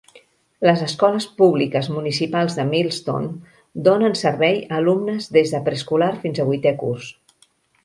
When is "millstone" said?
2.71-3.83